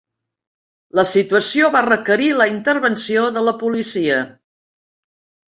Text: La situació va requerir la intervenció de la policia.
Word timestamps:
La 0.99 1.03
situació 1.09 1.69
va 1.75 1.81
requerir 1.87 2.31
la 2.39 2.47
intervenció 2.55 3.27
de 3.37 3.45
la 3.51 3.55
policia. 3.61 4.19